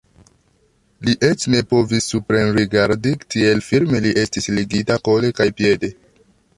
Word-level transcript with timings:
Li 1.09 1.13
eĉ 1.27 1.45
ne 1.55 1.59
povis 1.75 2.07
suprenrigardi, 2.15 3.13
tiel 3.35 3.63
firme 3.69 4.03
li 4.09 4.17
estis 4.27 4.53
ligita 4.57 5.01
kole 5.11 5.35
kaj 5.43 5.53
piede. 5.63 5.97